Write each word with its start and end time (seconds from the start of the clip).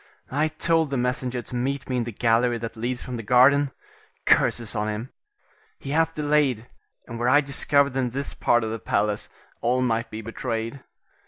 I 0.31 0.47
told 0.47 0.89
the 0.89 0.97
messenger 0.97 1.43
to 1.43 1.55
meet 1.55 1.87
me 1.87 1.97
in 1.97 2.05
the 2.05 2.11
gallery 2.11 2.57
that 2.57 2.75
leads 2.75 3.03
from 3.03 3.17
the 3.17 3.21
garden. 3.21 3.69
Curses 4.25 4.75
on 4.75 4.87
him! 4.87 5.13
he 5.77 5.91
hath 5.91 6.15
delayed, 6.15 6.67
and 7.05 7.19
were 7.19 7.29
I 7.29 7.39
discovered 7.39 7.95
in 7.95 8.09
this 8.09 8.33
part 8.33 8.63
of 8.63 8.71
the 8.71 8.79
palace, 8.79 9.29
all 9.61 9.83
might 9.83 10.09
be 10.09 10.23
betrayed. 10.23 10.83